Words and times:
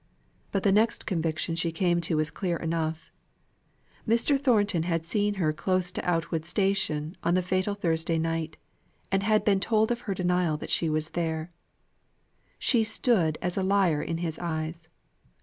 But 0.51 0.63
the 0.63 0.71
next 0.71 1.05
conviction 1.05 1.55
she 1.55 1.71
came 1.71 2.01
to 2.01 2.17
was 2.17 2.31
clear 2.31 2.57
enough; 2.57 3.11
Mr. 4.07 4.41
Thornton 4.41 4.81
had 4.81 5.05
seen 5.05 5.35
her 5.35 5.53
close 5.53 5.91
to 5.91 6.01
Outwood 6.03 6.43
station 6.43 7.15
on 7.21 7.35
the 7.35 7.43
fatal 7.43 7.75
Thursday 7.75 8.17
night, 8.17 8.57
and 9.11 9.21
had 9.21 9.43
been 9.45 9.59
told 9.59 9.91
of 9.91 10.01
her 10.09 10.15
denial 10.15 10.57
that 10.57 10.71
she 10.71 10.89
was 10.89 11.09
there. 11.09 11.51
She 12.57 12.83
stood 12.83 13.37
a 13.43 13.61
liar 13.61 14.01
in 14.01 14.17
his 14.17 14.39
eyes. 14.39 14.89